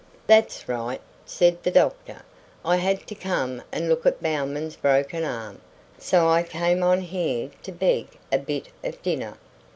[0.25, 2.23] "That's right," said the doctor.
[2.65, 5.61] "I had to come and look at Bowman's broken arm,
[5.99, 9.37] so I came on here to beg a bit of dinner."